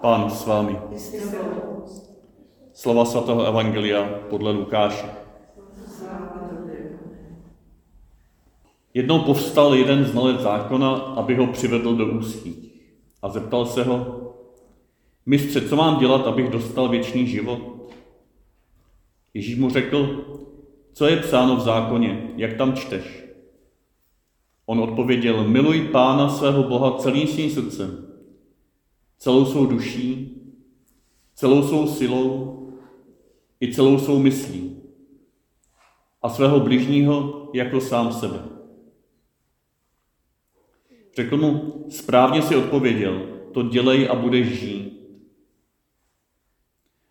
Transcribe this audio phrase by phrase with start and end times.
[0.00, 0.80] Pán s vámi.
[2.72, 5.06] Slova svatého Evangelia podle Lukáše.
[8.94, 12.72] Jednou povstal jeden znalec zákona, aby ho přivedl do ústí.
[13.22, 14.20] A zeptal se ho,
[15.26, 17.58] mistře, co mám dělat, abych dostal věčný život?
[19.34, 20.24] Ježíš mu řekl,
[20.92, 23.24] co je psáno v zákoně, jak tam čteš?
[24.66, 28.09] On odpověděl, miluj pána svého Boha celým svým srdcem,
[29.20, 30.36] celou svou duší,
[31.34, 32.56] celou svou silou
[33.60, 34.82] i celou svou myslí
[36.22, 38.44] a svého bližního jako sám sebe.
[41.16, 45.00] Řekl mu, správně si odpověděl, to dělej a budeš žít.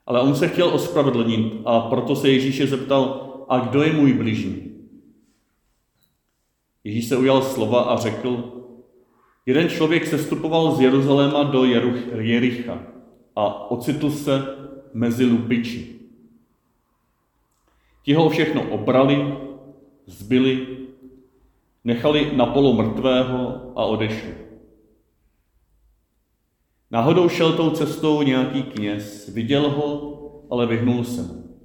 [0.05, 4.75] Ale on se chtěl ospravedlnit a proto se Ježíše zeptal, a kdo je můj bližní?
[6.83, 8.58] Ježíš se ujal slova a řekl,
[9.49, 11.65] jeden člověk se stupoval z Jeruzaléma do
[12.19, 12.83] Jericha
[13.35, 14.45] a ocitl se
[14.93, 15.99] mezi lupiči.
[18.03, 19.37] Ti ho všechno obrali,
[20.05, 20.67] zbyli,
[21.83, 24.33] nechali na polo mrtvého a odešli.
[26.91, 31.57] Náhodou šel tou cestou nějaký kněz, viděl ho, ale vyhnul se mu.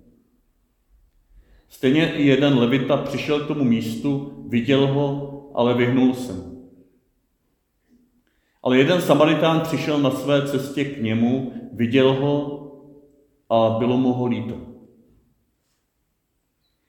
[1.69, 6.54] Stejně i jeden levita přišel k tomu místu, viděl ho, ale vyhnul se mu.
[8.65, 12.61] Ale jeden Samaritán přišel na své cestě k němu, viděl ho
[13.51, 14.55] a bylo mu ho líto.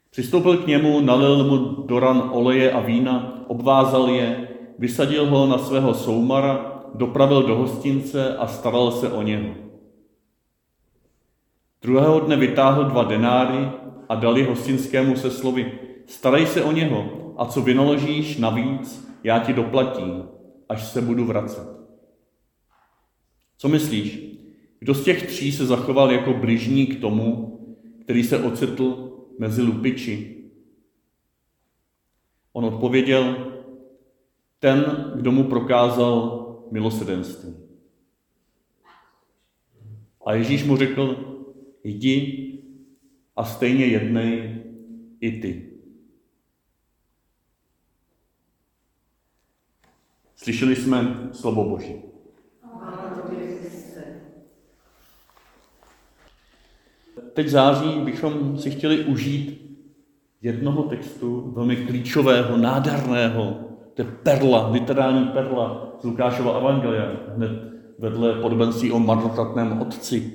[0.09, 4.47] Přistoupil k němu, nalil mu do ran oleje a vína, obvázal je,
[4.79, 9.53] vysadil ho na svého soumara, dopravil do hostince a staral se o něho.
[11.81, 13.69] Druhého dne vytáhl dva denáry
[14.09, 17.05] a dali hostinskému se slovy, starej se o něho
[17.37, 20.34] a co vynaložíš navíc, já ti doplatím,
[20.69, 21.67] až se budu vracet.
[23.57, 24.19] Co myslíš?
[24.79, 27.59] Kdo z těch tří se zachoval jako bližní k tomu,
[28.01, 30.35] který se ocitl mezi lupiči?
[32.53, 33.51] On odpověděl,
[34.59, 37.53] ten, kdo mu prokázal milosedenství.
[40.25, 41.35] A Ježíš mu řekl,
[41.83, 42.51] jdi
[43.35, 44.63] a stejně jednej
[45.21, 45.74] i ty.
[50.45, 51.95] Slyšeli jsme slovo Boží.
[57.33, 59.77] Teď září bychom si chtěli užít
[60.41, 63.57] jednoho textu, velmi klíčového, nádherného,
[63.93, 67.51] to je perla, literální perla z Lukášova Evangelia, hned
[67.99, 70.33] vedle podobenství o marnotratném otci.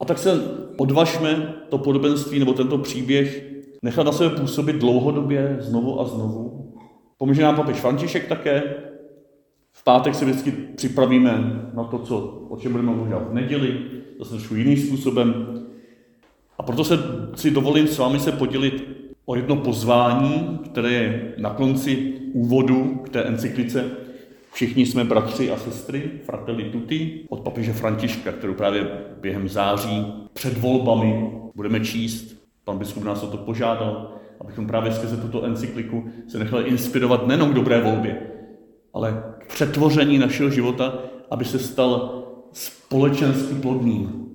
[0.00, 0.30] A tak se
[0.76, 3.44] odvažme to podobenství nebo tento příběh
[3.82, 6.74] nechat na sebe působit dlouhodobě znovu a znovu.
[7.18, 8.89] Pomůže nám papež František také.
[9.80, 12.18] V pátek si vždycky připravíme na to, co,
[12.48, 13.80] o čem budeme mluvit v neděli,
[14.18, 15.46] zase trošku jiným způsobem.
[16.58, 16.98] A proto se
[17.34, 18.84] si dovolím s vámi se podělit
[19.24, 23.90] o jedno pozvání, které je na konci úvodu k té encyklice
[24.52, 28.90] Všichni jsme bratři a sestry, fratelli tutti, od papeže Františka, kterou právě
[29.20, 32.36] během září před volbami budeme číst.
[32.64, 37.50] Pan biskup nás o to požádal, abychom právě skrze tuto encykliku se nechali inspirovat nejenom
[37.50, 38.22] k dobré volbě,
[38.94, 40.98] ale k přetvoření našeho života,
[41.30, 44.26] aby se stal společensky plodným.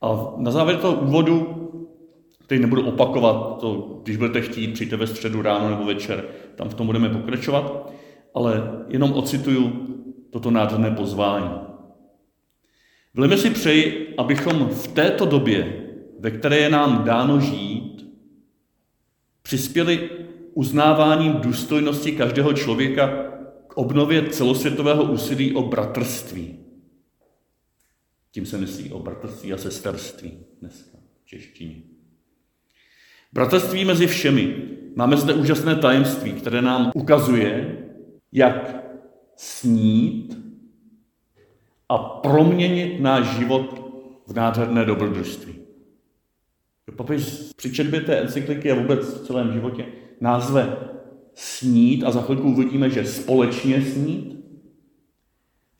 [0.00, 1.56] A na závěr toho úvodu,
[2.44, 6.24] který nebudu opakovat, to, když budete chtít, přijďte ve středu ráno nebo večer,
[6.56, 7.92] tam v tom budeme pokračovat,
[8.34, 9.86] ale jenom ocituju
[10.30, 11.50] toto nádherné pozvání.
[13.14, 15.86] Velmi si přeji, abychom v této době,
[16.18, 18.06] ve které je nám dáno žít,
[19.42, 20.10] přispěli
[20.54, 23.29] uznáváním důstojnosti každého člověka
[23.70, 26.58] k obnově celosvětového úsilí o bratrství.
[28.30, 31.82] Tím se myslí o bratrství a sesterství dneska v češtině.
[33.32, 34.68] Bratrství mezi všemi.
[34.96, 37.78] Máme zde úžasné tajemství, které nám ukazuje,
[38.32, 38.76] jak
[39.36, 40.38] snít
[41.88, 43.92] a proměnit náš život
[44.26, 45.54] v nádherné dobrodružství.
[46.96, 47.22] Papež
[47.56, 49.86] při četbě té encykliky a vůbec v celém životě
[50.20, 50.76] názve
[51.40, 54.44] snít a za chvilku uvidíme, že společně snít.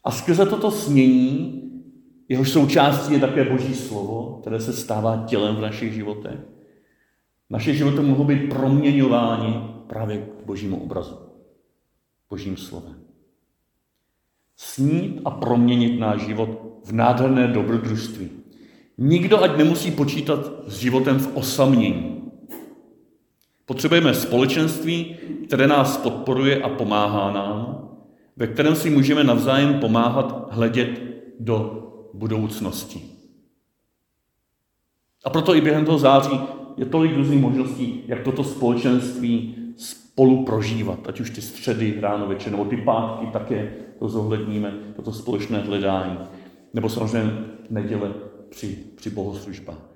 [0.05, 1.63] A skrze toto snění,
[2.29, 6.41] jehož součástí je také Boží slovo, které se stává tělem v našich životech,
[7.51, 9.55] naše životy mohou být proměňovány
[9.87, 11.17] právě k Božímu obrazu.
[12.31, 12.97] Božím slovem.
[14.57, 16.51] Snít a proměnit náš život
[16.85, 18.31] v nádherné dobrodružství.
[18.99, 22.20] Nikdo ať nemusí počítat s životem v osamění.
[23.71, 27.89] Potřebujeme společenství, které nás podporuje a pomáhá nám,
[28.37, 31.03] ve kterém si můžeme navzájem pomáhat hledět
[31.41, 33.03] do budoucnosti.
[35.25, 36.41] A proto i během toho září
[36.77, 42.53] je tolik různých možností, jak toto společenství spolu prožívat, ať už ty středy ráno večer,
[42.53, 46.19] nebo ty pátky také to zohledníme, toto společné hledání,
[46.75, 47.33] nebo samozřejmě
[47.71, 48.13] neděle
[48.49, 49.90] při, při bohoslužbách.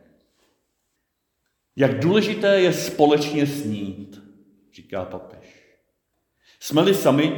[1.76, 4.22] Jak důležité je společně snít,
[4.74, 5.64] říká papež.
[6.60, 7.32] Jsme-li sami,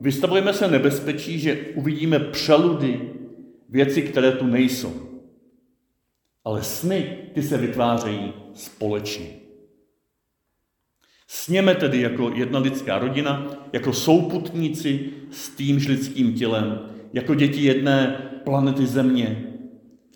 [0.00, 3.12] vystavujeme se nebezpečí, že uvidíme přeludy
[3.68, 5.22] věci, které tu nejsou.
[6.44, 9.26] Ale sny, ty se vytvářejí společně.
[11.26, 16.78] Sněme tedy jako jedna lidská rodina, jako souputníci s týmž lidským tělem,
[17.12, 18.06] jako děti jedné
[18.44, 19.54] planety Země,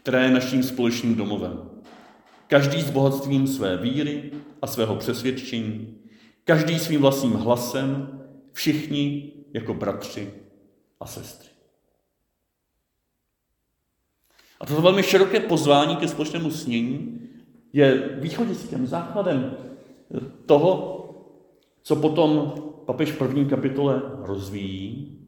[0.00, 1.73] která je naším společným domovem.
[2.54, 4.30] Každý s bohatstvím své víry
[4.62, 5.98] a svého přesvědčení,
[6.44, 8.20] každý svým vlastním hlasem,
[8.52, 10.34] všichni jako bratři
[11.00, 11.48] a sestry.
[14.60, 17.20] A toto velmi široké pozvání ke společnému snění
[17.72, 19.56] je východiskem, základem
[20.46, 21.04] toho,
[21.82, 22.54] co potom
[22.86, 25.18] papež v prvním kapitole rozvíjí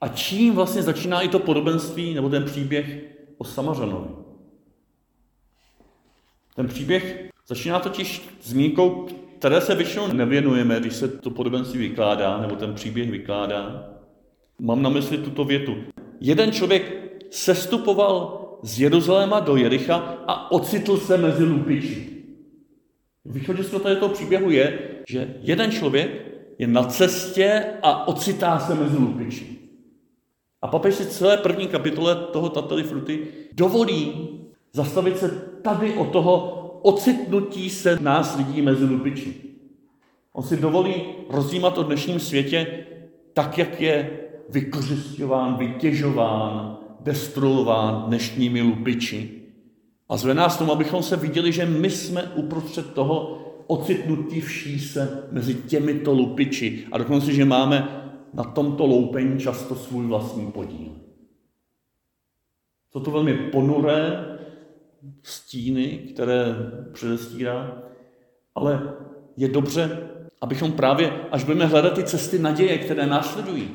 [0.00, 3.02] a čím vlastně začíná i to podobenství nebo ten příběh
[3.38, 4.21] o Samařanovi.
[6.54, 9.06] Ten příběh začíná totiž zmínkou,
[9.38, 13.88] které se většinou nevěnujeme, když se to podobenství vykládá, nebo ten příběh vykládá.
[14.58, 15.76] Mám na mysli tuto větu.
[16.20, 19.96] Jeden člověk sestupoval z Jeruzaléma do Jericha
[20.26, 22.24] a ocitl se mezi lupiči.
[23.24, 24.78] Východisko toho příběhu je,
[25.08, 26.10] že jeden člověk
[26.58, 29.58] je na cestě a ocitá se mezi lupiči.
[30.62, 34.28] A papež si celé první kapitole toho Tately Fruty dovolí
[34.72, 39.34] zastavit se tady o toho ocitnutí se nás lidí mezi lupiči.
[40.32, 40.94] On si dovolí
[41.30, 42.86] rozjímat o dnešním světě
[43.32, 44.18] tak, jak je
[44.48, 49.30] vykořišťován, vytěžován, destruován dnešními lupiči.
[50.08, 55.28] A zve nás tomu, abychom se viděli, že my jsme uprostřed toho ocitnutí vší se
[55.30, 56.84] mezi těmito lupiči.
[56.92, 57.88] A dokonce, že máme
[58.34, 60.92] na tomto loupení často svůj vlastní podíl.
[62.92, 64.31] Jsou to velmi ponuré
[65.22, 66.56] stíny, které
[66.92, 67.82] předestírá,
[68.54, 68.92] ale
[69.36, 70.08] je dobře,
[70.40, 73.70] abychom právě, až budeme hledat ty cesty naděje, které následují.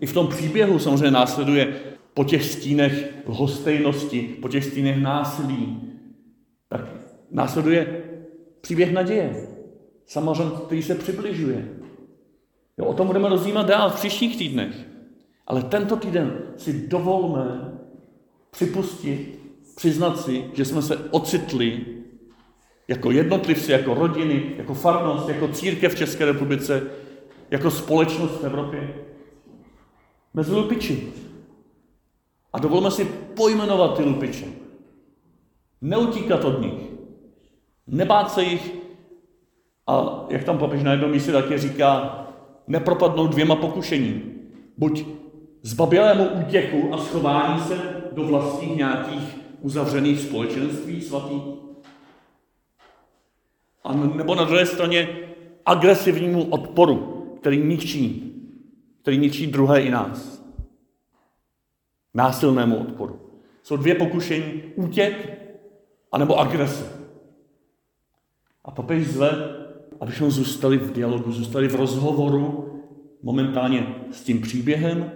[0.00, 1.76] I v tom příběhu samozřejmě následuje
[2.14, 5.92] po těch stínech lhostejnosti, po těch stínech násilí,
[6.68, 6.80] tak
[7.30, 8.02] následuje
[8.60, 9.48] příběh naděje.
[10.06, 11.68] Samařan, který se přibližuje.
[12.78, 14.86] Jo, o tom budeme rozjímat dál v příštích týdnech.
[15.46, 17.72] Ale tento týden si dovolme
[18.50, 19.45] připustit,
[19.76, 21.86] přiznat si, že jsme se ocitli
[22.88, 26.82] jako jednotlivci, jako rodiny, jako farnost, jako církev v České republice,
[27.50, 28.94] jako společnost v Evropě.
[30.34, 31.08] Mezi lupiči.
[32.52, 33.04] A dovolme si
[33.36, 34.46] pojmenovat ty lupiče.
[35.80, 36.82] Neutíkat od nich.
[37.86, 38.74] Nebát se jich.
[39.86, 42.26] A jak tam papež na jednom místě taky říká,
[42.66, 44.22] nepropadnout dvěma pokušením.
[44.78, 45.04] Buď
[45.62, 51.42] zbabělému útěku a schování se do vlastních nějakých uzavřených společenství svatých,
[53.84, 55.18] a nebo na druhé straně
[55.66, 56.96] agresivnímu odporu,
[57.40, 58.32] který ničí,
[59.02, 60.42] který ničí druhé i nás.
[62.14, 63.20] Násilnému odporu.
[63.62, 65.38] Jsou dvě pokušení, útěk
[66.12, 67.10] anebo agrese.
[68.64, 69.56] A papež zve
[70.00, 72.72] abychom zůstali v dialogu, zůstali v rozhovoru
[73.22, 75.12] momentálně s tím příběhem,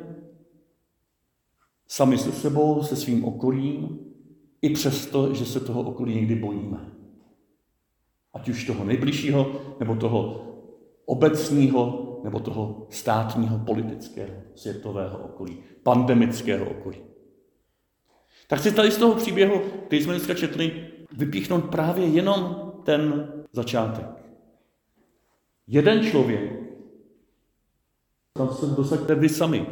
[1.89, 3.99] sami se sebou, se svým okolím,
[4.63, 6.93] i přesto, že se toho okolí někdy bojíme.
[8.35, 10.47] Ať už toho nejbližšího, nebo toho
[11.05, 16.99] obecního, nebo toho státního, politického, světového okolí, pandemického okolí.
[18.49, 24.07] Tak chci tady z toho příběhu, který jsme dneska četli, vypíchnout právě jenom ten začátek.
[25.67, 26.61] Jeden člověk,
[28.33, 29.67] tam se dosaďte vy sami.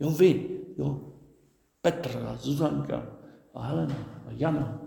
[0.00, 1.00] Jo, vy, jo.
[1.82, 3.19] Petr a Zuzanka
[3.54, 4.82] a Helena a Jana.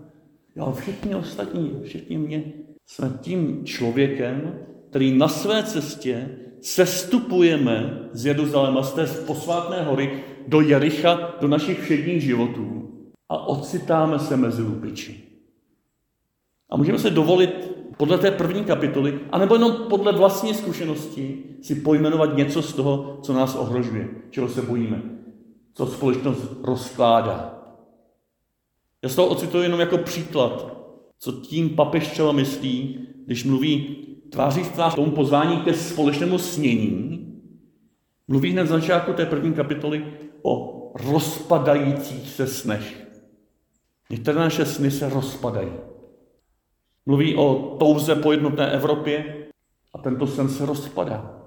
[0.56, 2.52] Jo, všichni ostatní, všichni mě.
[2.86, 4.58] Jsme tím člověkem,
[4.90, 11.80] který na své cestě sestupujeme z Jeruzaléma, z té posvátné hory do Jericha, do našich
[11.80, 12.90] všedních životů
[13.28, 15.24] a ocitáme se mezi lupiči.
[16.70, 22.36] A můžeme se dovolit podle té první kapitoly, anebo jenom podle vlastní zkušenosti si pojmenovat
[22.36, 25.02] něco z toho, co nás ohrožuje, čeho se bojíme,
[25.74, 27.53] co společnost rozkládá.
[29.04, 30.76] Já z toho ocituji jenom jako příklad,
[31.18, 33.96] co tím papež třeba myslí, když mluví
[34.30, 37.26] tváří v tvář tomu pozvání ke společnému snění,
[38.28, 40.06] mluví hned v začátku té první kapitoly
[40.42, 43.08] o rozpadajících se snech.
[44.10, 45.72] Některé naše sny se rozpadají.
[47.06, 49.46] Mluví o touze po jednotné Evropě
[49.94, 51.42] a tento sen se rozpadá.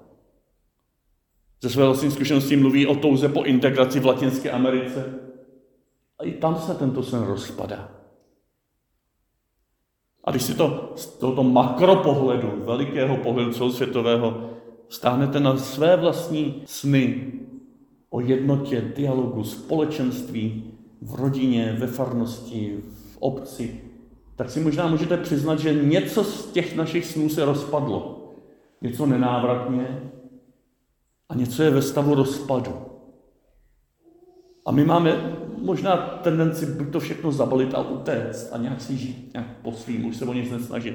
[1.62, 5.27] Ze své vlastní zkušenosti mluví o touze po integraci v Latinské Americe
[6.18, 7.90] a i tam se tento sen rozpadá.
[10.24, 14.50] A když si to z tohoto makropohledu, velikého pohledu celosvětového,
[14.88, 17.32] stáhnete na své vlastní sny
[18.10, 22.82] o jednotě, dialogu, společenství, v rodině, ve farnosti,
[23.12, 23.80] v obci,
[24.36, 28.32] tak si možná můžete přiznat, že něco z těch našich snů se rozpadlo.
[28.82, 30.12] Něco nenávratně
[31.28, 32.72] a něco je ve stavu rozpadu.
[34.66, 39.30] A my máme možná tendenci buď to všechno zabalit a utéct a nějak si žít
[39.32, 40.94] nějak po svým, už se o nic nesnažit.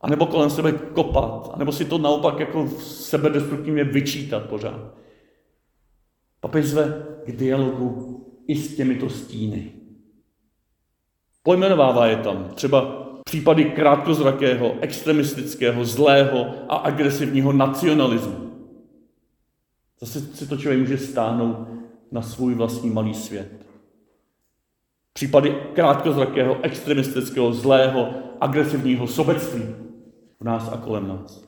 [0.00, 4.94] A nebo kolem sebe kopat, a nebo si to naopak jako sebedestruktivně vyčítat pořád.
[6.40, 9.72] Papež zve k dialogu i s těmito stíny.
[11.42, 18.50] Pojmenovává je tam třeba případy krátkozrakého, extremistického, zlého a agresivního nacionalismu.
[20.00, 21.68] Zase si to člověk může stáhnout
[22.12, 23.66] na svůj vlastní malý svět.
[25.12, 28.08] Případy krátkozrakého, extremistického, zlého,
[28.40, 29.62] agresivního sobectví
[30.40, 31.44] v nás a kolem nás.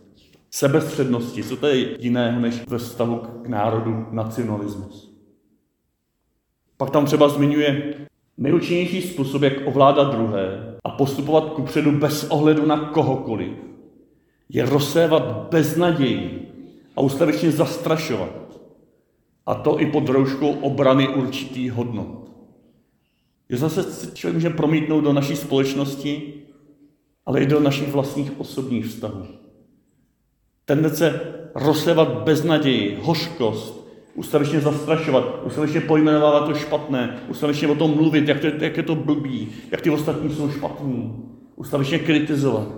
[0.51, 5.15] Sebestřednosti, co to je jiného než ve vztahu k národu nacionalismus.
[6.77, 7.95] Pak tam třeba zmiňuje
[8.39, 13.53] nejúčinnější způsob, jak ovládat druhé a postupovat kupředu bez ohledu na kohokoliv,
[14.49, 16.53] je rozsévat beznaději
[16.97, 18.61] a ustavičně zastrašovat.
[19.47, 22.32] A to i pod rouškou obrany určitých hodnot.
[23.53, 26.35] Že zase člověk může promítnout do naší společnosti,
[27.27, 29.27] ale i do našich vlastních osobních vztahů.
[30.65, 31.21] Tendence
[31.55, 38.47] rozsévat beznaději, hořkost, ustavičně zastrašovat, ustavičně pojmenovávat to špatné, ustavičně o tom mluvit, jak, to,
[38.47, 41.25] jak je to blbý, jak ty ostatní jsou špatní,
[41.57, 42.69] ustavičně kritizovat.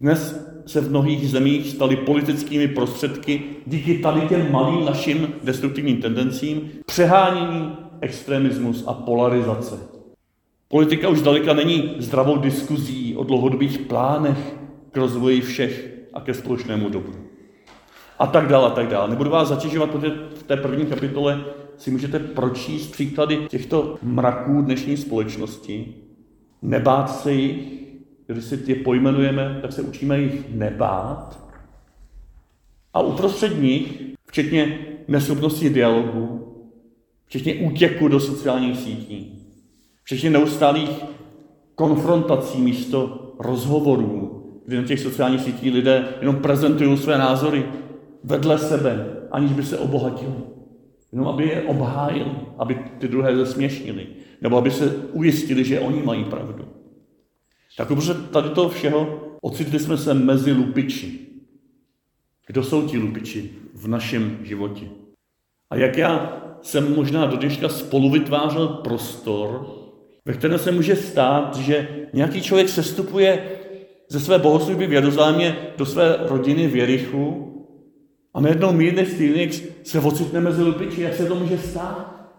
[0.00, 6.70] Dnes se v mnohých zemích staly politickými prostředky díky tady těm malým našim destruktivním tendencím
[6.86, 9.78] přehánění extremismus a polarizace.
[10.68, 14.56] Politika už daleka není zdravou diskuzí o dlouhodobých plánech
[14.92, 17.14] k rozvoji všech a ke společnému dobru.
[18.18, 19.10] A tak dále, a tak dále.
[19.10, 21.44] Nebudu vás zatěžovat, protože v té první kapitole
[21.76, 25.94] si můžete pročíst příklady těchto mraků dnešní společnosti,
[26.62, 27.84] nebát se jich,
[28.26, 31.44] když si je pojmenujeme, tak se učíme jich nebát.
[32.94, 36.53] A uprostřed nich, včetně neschopnosti dialogu,
[37.26, 39.46] včetně útěku do sociálních sítí,
[40.04, 41.04] včetně neustálých
[41.74, 47.64] konfrontací místo rozhovorů, kdy na těch sociálních sítích lidé jenom prezentují své názory
[48.24, 50.34] vedle sebe, aniž by se obohatili.
[51.12, 54.06] Jenom aby je obhájili, aby ty druhé zesměšnili,
[54.40, 56.68] nebo aby se ujistili, že oni mají pravdu.
[57.76, 61.20] Tak protože tady toho všeho ocitli jsme se mezi lupiči.
[62.46, 64.86] Kdo jsou ti lupiči v našem životě?
[65.74, 69.66] A jak já jsem možná do dneška spolu vytvářel prostor,
[70.24, 73.48] ve kterém se může stát, že nějaký člověk sestupuje
[74.08, 77.50] ze své bohoslužby v Jeruzalémě do své rodiny v Jerichu
[78.34, 81.02] a najednou mírný stýlnik se ocitne mezi lupiči.
[81.02, 82.30] Jak se to může stát?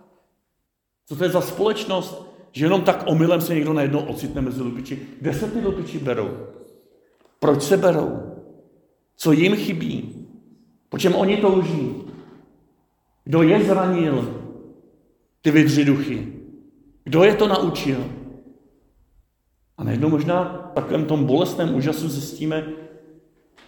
[1.07, 2.31] Co to je za společnost?
[2.51, 4.99] Že jenom tak omylem se někdo najednou ocitne mezi lupiči.
[5.21, 6.29] Kde se ty lupiči berou?
[7.39, 8.19] Proč se berou?
[9.15, 10.25] Co jim chybí?
[10.89, 12.05] Po čem oni touží?
[13.25, 14.41] Kdo je zranil?
[15.41, 16.33] Ty vydři duchy.
[17.03, 18.05] Kdo je to naučil?
[19.77, 22.67] A najednou možná v takovém tom bolestném úžasu zjistíme,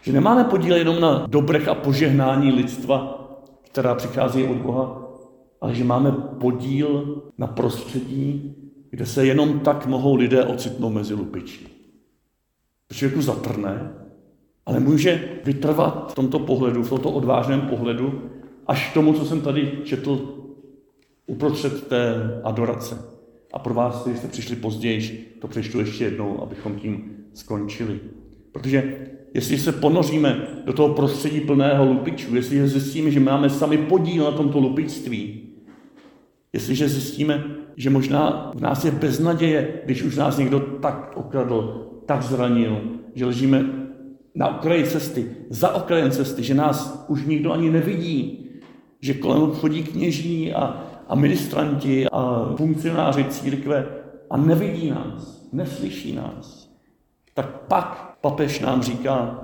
[0.02, 3.14] že nemáme podíl jenom na dobrech a požehnání lidstva,
[3.72, 5.08] která přichází od Boha,
[5.62, 8.56] ale že máme podíl na prostředí,
[8.90, 11.68] kde se jenom tak mohou lidé ocitnout mezi lupiči.
[12.88, 13.94] To člověku zatrne,
[14.66, 18.22] ale může vytrvat v tomto pohledu, v tomto odvážném pohledu,
[18.68, 20.34] až k tomu, co jsem tady četl
[21.28, 22.98] uprostřed té adorace.
[23.54, 28.00] A pro vás, kteří jste přišli později, to přečtu ještě jednou, abychom tím skončili.
[28.52, 34.24] Protože jestli se ponoříme do toho prostředí plného lupičů, jestliže zjistíme, že máme sami podíl
[34.24, 35.44] na tomto lupičství,
[36.54, 37.44] jestliže zjistíme,
[37.76, 42.82] že možná v nás je beznaděje, když už nás někdo tak okradl, tak zranil,
[43.16, 43.66] že ležíme
[44.36, 48.47] na okraji cesty, za okrajem cesty, že nás už nikdo ani nevidí,
[49.02, 53.88] že kolem chodí kněží a, a ministranti a funkcionáři církve
[54.30, 56.70] a nevidí nás, neslyší nás,
[57.34, 59.44] tak pak papež nám říká,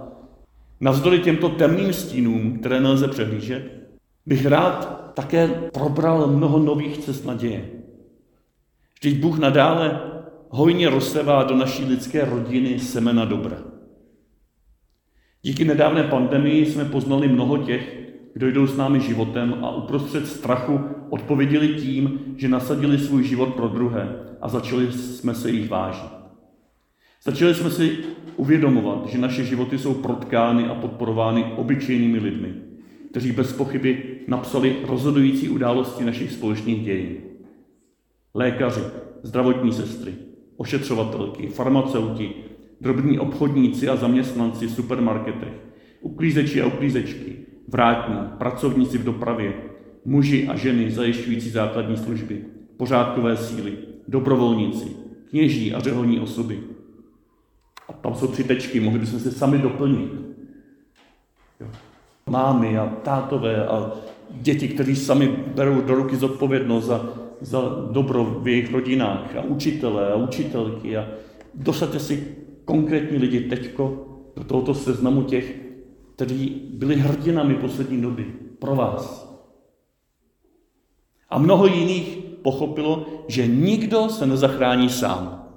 [0.79, 3.83] navzdory těmto temným stínům, které nelze přehlížet,
[4.25, 7.69] bych rád také probral mnoho nových cest naděje.
[8.99, 10.01] Vždyť Bůh nadále
[10.49, 13.57] hojně rozsevá do naší lidské rodiny semena dobra.
[15.41, 18.02] Díky nedávné pandemii jsme poznali mnoho těch,
[18.33, 23.67] kdo jdou s námi životem a uprostřed strachu odpověděli tím, že nasadili svůj život pro
[23.67, 26.09] druhé a začali jsme se jich vážit.
[27.23, 27.97] Začali jsme si
[28.35, 32.53] uvědomovat, že naše životy jsou protkány a podporovány obyčejnými lidmi,
[33.09, 37.17] kteří bez pochyby napsali rozhodující události našich společných dějin.
[38.33, 38.81] Lékaři,
[39.23, 40.13] zdravotní sestry,
[40.57, 42.33] ošetřovatelky, farmaceuti,
[42.81, 45.53] drobní obchodníci a zaměstnanci v supermarketech,
[46.01, 47.32] uklízeči a uklízečky,
[47.73, 49.53] vrátní, pracovníci v dopravě,
[50.05, 52.45] muži a ženy zajišťující základní služby,
[52.77, 53.77] pořádkové síly,
[54.07, 54.87] dobrovolníci,
[55.29, 56.59] kněží a řeholní osoby.
[57.89, 60.11] A tam jsou tři tečky, mohli bychom se sami doplnit.
[61.59, 61.67] Jo.
[62.29, 63.91] Mámy a tátové a
[64.29, 67.09] děti, kteří sami berou do ruky zodpovědnost za,
[67.41, 67.61] za
[67.91, 71.07] dobro v jejich rodinách a učitelé a učitelky a
[71.53, 75.62] dosaďte si konkrétní lidi teďko do tohoto seznamu těch,
[76.15, 78.25] kteří byli hrdinami poslední doby
[78.59, 79.33] pro vás.
[81.29, 85.49] A mnoho jiných pochopilo, že nikdo se nezachrání sám.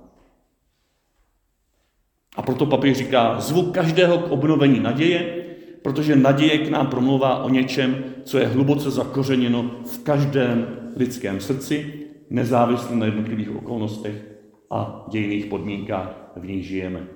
[2.37, 5.45] A proto papež říká, zvu každého k obnovení naděje,
[5.83, 12.07] protože naděje k nám promluvá o něčem, co je hluboce zakořeněno v každém lidském srdci,
[12.31, 14.25] nezávisle na jednotlivých okolnostech
[14.71, 17.07] a dějných podmínkách, v nich žijeme.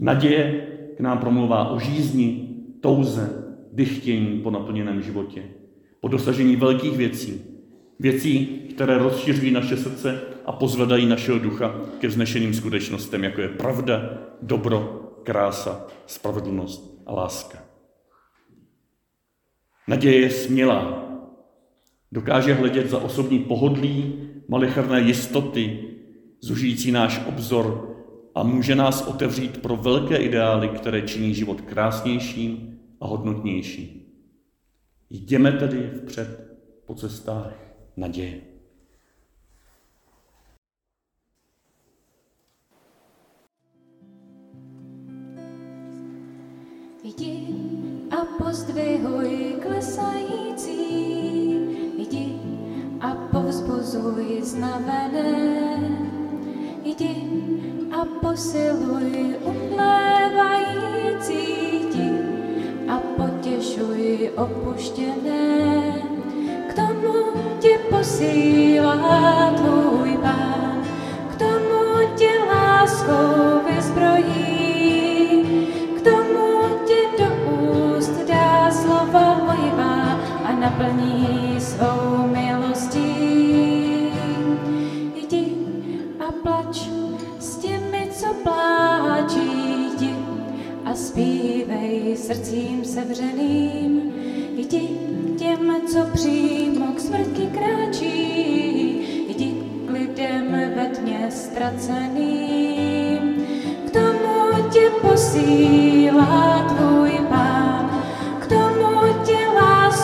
[0.00, 2.48] Naděje k nám promluvá o žízni,
[2.80, 5.42] touze, dychtění po naplněném životě,
[6.00, 7.42] po dosažení velkých věcí,
[8.00, 14.18] věcí, které rozšiřují naše srdce a pozvedají našeho ducha ke vznešeným skutečnostem, jako je pravda,
[14.42, 17.58] dobro, krása, spravedlnost a láska.
[19.88, 21.08] Naděje je smělá.
[22.12, 24.18] Dokáže hledět za osobní pohodlí,
[24.48, 25.84] malicharné jistoty,
[26.40, 27.91] zužijící náš obzor
[28.34, 34.02] a může nás otevřít pro velké ideály, které činí život krásnějším a hodnotnějším.
[35.10, 37.52] Jdeme tedy vpřed po cestách
[37.96, 38.40] naděje.
[47.04, 47.46] Jdi
[48.10, 50.78] a pozdvihuj klesající,
[51.98, 52.38] jdi
[53.00, 56.11] a povzbuzuj znavené,
[56.92, 57.16] jdi
[57.92, 61.36] a posiluj uplévající
[61.92, 62.10] ti
[62.88, 65.94] a potěšuj opuštěné.
[66.68, 67.12] K tomu
[67.60, 70.82] tě posílá tvůj pán,
[71.30, 73.61] k tomu tě láskou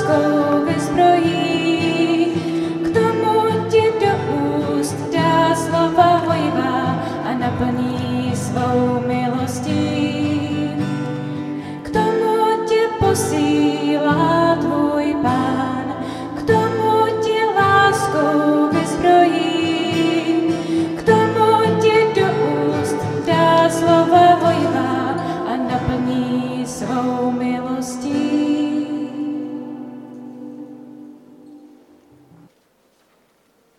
[0.08, 0.37] go.